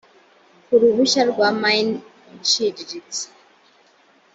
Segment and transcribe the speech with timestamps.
[0.65, 1.93] ku ruhushya rwa mine
[2.37, 3.23] iciriritse